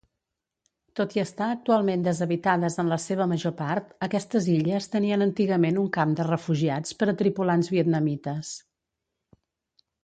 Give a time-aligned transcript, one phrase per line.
[0.99, 5.93] Tot i estar actualment deshabitades en la seva major part, aquestes illes tenien antigament un
[6.01, 8.57] camp de refugiats per a tripulants vietnamites.